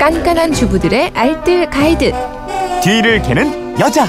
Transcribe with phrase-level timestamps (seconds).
[0.00, 2.10] 깐깐한 주부들의 알뜰 가이드.
[2.82, 4.06] 뒤를 캐는 여자.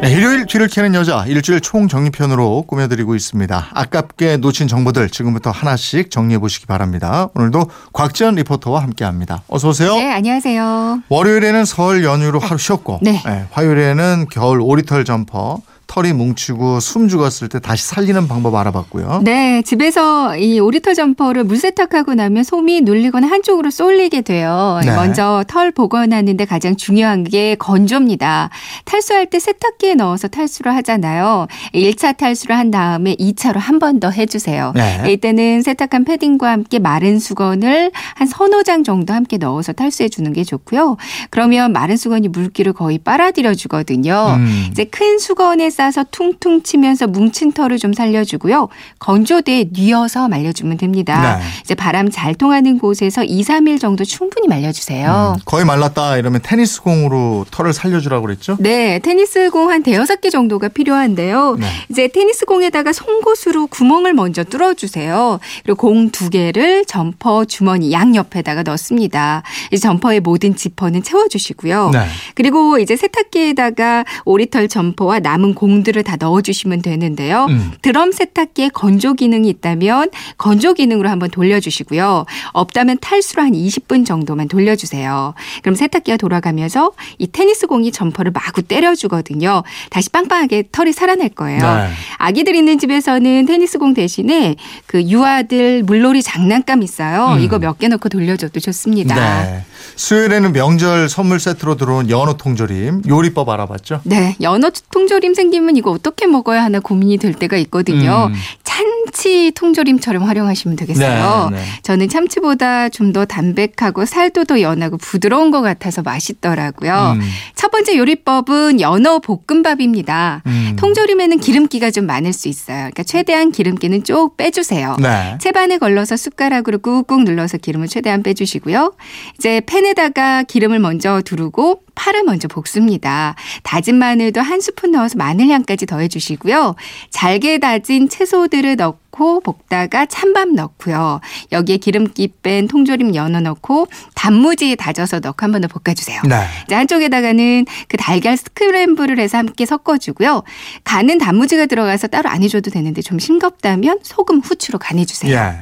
[0.00, 3.68] 네, 일요일 뒤를 캐는 여자 일주일 총 정리편으로 꾸며드리고 있습니다.
[3.74, 7.28] 아깝게 놓친 정보들 지금부터 하나씩 정리해 보시기 바랍니다.
[7.34, 9.42] 오늘도 곽지연 리포터와 함께합니다.
[9.48, 9.96] 어서 오세요.
[9.96, 11.02] 네, 안녕하세요.
[11.10, 13.20] 월요일에는 설 연휴로 하루 쉬었고 네.
[13.50, 15.58] 화요일에는 겨울 오리털 점퍼
[15.90, 19.22] 털이 뭉치고 숨 죽었을 때 다시 살리는 방법 알아봤고요.
[19.24, 24.78] 네, 집에서 이 오리털 점퍼를 물 세탁하고 나면 솜이 눌리거나 한쪽으로 쏠리게 돼요.
[24.84, 24.94] 네.
[24.94, 28.50] 먼저 털 복원하는데 가장 중요한 게 건조입니다.
[28.84, 31.48] 탈수할 때 세탁기에 넣어서 탈수를 하잖아요.
[31.74, 34.72] 1차 탈수를 한 다음에 2차로 한 번 더 해주세요.
[34.76, 35.12] 네.
[35.12, 40.44] 이때는 세탁한 패딩과 함께 마른 수건을 한 서너 장 정도 함께 넣어서 탈수해 주는 게
[40.44, 40.96] 좋고요.
[41.30, 44.36] 그러면 마른 수건이 물기를 거의 빨아들여 주거든요.
[44.36, 44.68] 음.
[44.70, 48.68] 이제 큰 수건에 싸서 퉁퉁 치면서 뭉친 털을 좀 살려주고요.
[48.98, 51.38] 건조대에 뉘어서 말려주면 됩니다.
[51.38, 51.44] 네.
[51.62, 55.36] 이제 바람 잘 통하는 곳에서 2, 3일 정도 충분히 말려주세요.
[55.38, 58.56] 음, 거의 말랐다 이러면 테니스 공으로 털을 살려주라고 그랬죠?
[58.60, 61.56] 네, 테니스 공 한 대여섯 개 정도가 필요한데요.
[61.58, 61.66] 네.
[61.90, 65.38] 이제 테니스 공에다가 송곳으로 구멍을 먼저 뚫어주세요.
[65.64, 69.42] 그리고 공 두 개를 점퍼 주머니 양 옆에다가 넣습니다.
[69.70, 71.90] 이제 점퍼의 모든 지퍼는 채워주시고요.
[71.92, 72.00] 네.
[72.34, 77.46] 그리고 이제 세탁기에다가 오리털 점퍼와 남은 공 들을 다 넣어주시면 되는데요.
[77.48, 77.72] 음.
[77.82, 82.26] 드럼 세탁기에 건조 기능이 있다면 건조 기능으로 한번 돌려주시고요.
[82.52, 85.34] 없다면 탈수로 한 20분 정도만 돌려주세요.
[85.62, 89.62] 그럼 세탁기가 돌아가면서 이 테니스 공이 점퍼를 마구 때려주거든요.
[89.90, 91.60] 다시 빵빵하게 털이 살아날 거예요.
[91.60, 91.88] 네.
[92.18, 97.34] 아기들 있는 집에서는 테니스 공 대신에 그 유아들 물놀이 장난감 있어요.
[97.36, 97.40] 음.
[97.40, 99.14] 이거 몇 개 넣고 돌려줘도 좋습니다.
[99.14, 99.64] 네.
[99.96, 104.00] 수요일에는 명절 선물 세트로 들어온 연어 통조림 요리법 알아봤죠?
[104.04, 108.30] 네, 연어 통조림 생기 면 이거 어떻게 먹어야 하나 고민이 될 때가 있거든요.
[108.30, 108.34] 음.
[108.64, 111.50] 참치 통조림처럼 활용하시면 되겠어요.
[111.50, 111.64] 네, 네.
[111.82, 117.16] 저는 참치보다 좀 더 담백하고 살도 더 연하고 부드러운 것 같아서 맛있더라고요.
[117.16, 117.20] 음.
[117.56, 120.42] 첫 번째 요리법은 연어 볶음밥입니다.
[120.46, 120.76] 음.
[120.78, 122.76] 통조림에는 기름기가 좀 많을 수 있어요.
[122.78, 124.96] 그러니까 최대한 기름기는 쭉 빼주세요.
[125.00, 125.36] 네.
[125.40, 128.92] 채반에 걸러서 숟가락으로 꾹꾹 눌러서 기름을 최대한 빼주시고요.
[129.38, 133.34] 이제 팬에다가 기름을 먼저 두르고 파를 먼저 볶습니다.
[133.62, 136.74] 다진 마늘도 한 스푼 넣어서 마늘 향까지 더해주시고요.
[137.10, 141.20] 잘게 다진 채소들을 넣고 볶다가 찬밥 넣고요.
[141.52, 146.22] 여기에 기름기 뺀 통조림 연어 넣고 단무지 다져서 넣고 한 번 더 볶아주세요.
[146.26, 146.46] 네.
[146.64, 150.42] 이제 한쪽에다가는 그 달걀 스크램블을 해서 함께 섞어주고요.
[150.84, 155.36] 간은 단무지가 들어가서 따로 안 해줘도 되는데 좀 싱겁다면 소금, 후추로 간해주세요.
[155.36, 155.52] 예.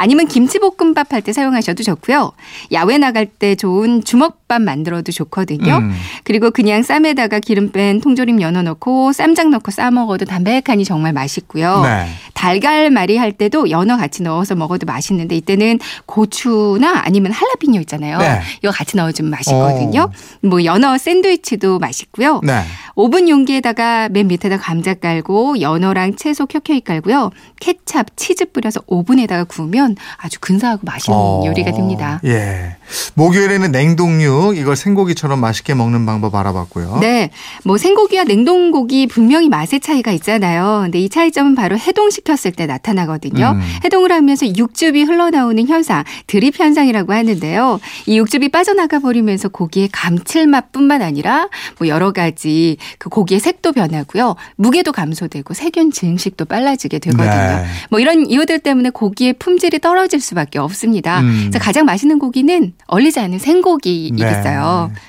[0.00, 2.32] 아니면 김치볶음밥 할 때 사용하셔도 좋고요.
[2.72, 5.76] 야외 나갈 때 좋은 주먹밥 만들어도 좋거든요.
[5.76, 5.92] 음.
[6.24, 11.82] 그리고 그냥 쌈에다가 기름 뺀 통조림 연어 넣고 쌈장 넣고 싸 먹어도 담백하니 정말 맛있고요.
[11.82, 12.06] 네.
[12.32, 18.16] 달걀말이 할 때도 연어 같이 넣어서 먹어도 맛있는데 이때는 고추나 아니면 할라피뇨 있잖아요.
[18.18, 18.40] 네.
[18.62, 20.10] 이거 같이 넣어주면 맛있거든요.
[20.40, 22.40] 뭐 연어 샌드위치도 맛있고요.
[22.42, 22.62] 네.
[23.00, 27.30] 오븐 용기에다가 맨 밑에다 감자 깔고 연어랑 채소 켜켜이 깔고요.
[27.58, 32.20] 케찹, 치즈 뿌려서 오븐에다가 구우면 아주 근사하고 맛있는 어, 요리가 됩니다.
[32.26, 32.76] 예.
[33.14, 36.98] 목요일에는 냉동육 이걸 생고기처럼 맛있게 먹는 방법 알아봤고요.
[37.00, 37.30] 네.
[37.64, 40.80] 뭐 생고기와 냉동고기 분명히 맛의 차이가 있잖아요.
[40.82, 43.52] 근데 이 차이점은 바로 해동시켰을 때 나타나거든요.
[43.56, 43.60] 음.
[43.82, 47.80] 해동을 하면서 육즙이 흘러나오는 현상, 드립 현상이라고 하는데요.
[48.04, 54.36] 이 육즙이 빠져나가 버리면서 고기의 감칠맛뿐만 아니라 뭐 여러 가지 그 고기의 색도 변하고요.
[54.56, 57.30] 무게도 감소되고 세균 증식도 빨라지게 되거든요.
[57.30, 57.64] 네.
[57.90, 61.20] 뭐 이런 이유들 때문에 고기의 품질이 떨어질 수밖에 없습니다.
[61.20, 61.48] 음.
[61.50, 64.90] 그래서 가장 맛있는 고기는 얼리지 않은 생고기이겠어요.
[64.92, 65.00] 네.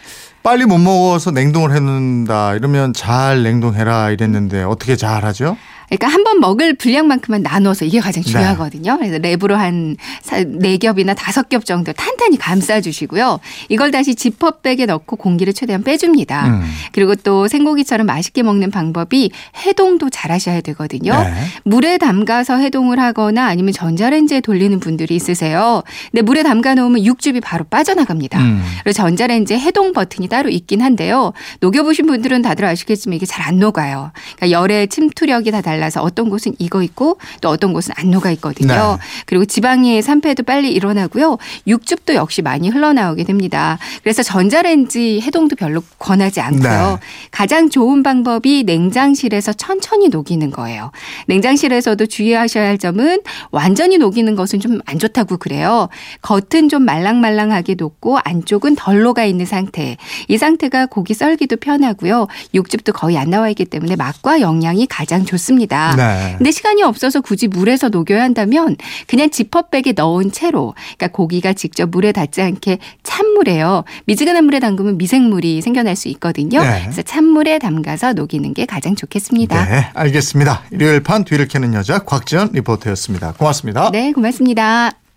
[0.44, 5.56] 빨리 못 먹어서 냉동을 해놓는다 이러면 잘 냉동해라 이랬는데 어떻게 잘 하죠?
[5.91, 8.29] 그러니까 한 번 먹을 분량만큼만 나눠서 이게 가장 네.
[8.31, 8.97] 중요하거든요.
[8.97, 9.97] 그래서 랩으로 한
[10.46, 13.40] 네 겹이나 다섯 겹 정도 탄탄히 감싸주시고요.
[13.69, 16.47] 이걸 다시 지퍼백에 넣고 공기를 최대한 빼줍니다.
[16.47, 16.62] 음.
[16.94, 19.31] 그리고 또 생고기처럼 맛있게 먹는 방법이
[19.66, 21.13] 해동도 잘 하셔야 되거든요.
[21.13, 21.34] 네.
[21.66, 25.83] 물에 담가서 해동을 하거나 아니면 전자레인지에 돌리는 분들이 있으세요.
[26.12, 28.39] 근데 물에 담가 놓으면 육즙이 바로 빠져나갑니다.
[28.39, 28.63] 음.
[28.83, 31.33] 그리고 전자레인지에 해동 버튼이 따로 있긴 한데요.
[31.60, 34.12] 녹여보신 분들은 다들 아시겠지만 이게 잘 안 녹아요.
[34.38, 38.31] 그러니까 열의 침투력이 다 달라 서 어떤 곳은 익어 있고 또 어떤 곳은 안 녹아
[38.31, 38.74] 있거든요.
[38.74, 38.98] 네.
[39.25, 41.38] 그리고 지방의 산패도 빨리 일어나고요.
[41.68, 43.78] 육즙도 역시 많이 흘러나오게 됩니다.
[44.04, 47.00] 그래서 전자레인지 해동도 별로 권하지 않고요.
[47.01, 47.07] 네.
[47.31, 50.92] 가장 좋은 방법이 냉장실에서 천천히 녹이는 거예요.
[51.28, 55.89] 냉장실에서도 주의하셔야 할 점은 완전히 녹이는 것은 좀 안 좋다고 그래요.
[56.22, 59.98] 겉은 좀 말랑말랑하게 녹고 안쪽은 덜 녹아 있는 상태.
[60.27, 62.27] 이 상태가 고기 썰기도 편하고요.
[62.54, 65.70] 육즙도 거의 안 나와 있기 때문에 맛과 영양이 가장 좋습니다.
[65.71, 65.95] 좋습니다.
[65.95, 66.35] 네.
[66.38, 68.75] 근데 시간이 없어서 굳이 물에서 녹여야 한다면
[69.07, 73.85] 그냥 지퍼백에 넣은 채로 그러니까 고기가 직접 물에 닿지 않게 찬물에요.
[74.06, 76.62] 미지근한 물에 담그면 미생물이 생겨날 수 있거든요.
[76.62, 76.81] 네.
[76.83, 79.65] 그래서 찬물에 담가서 녹이는 게 가장 좋겠습니다.
[79.65, 80.63] 네, 알겠습니다.
[80.71, 83.33] 일요일 판 뒤를 캐는 여자 곽지연 리포터였습니다.
[83.33, 83.89] 고맙습니다.
[83.91, 85.00] 네, 고맙습니다.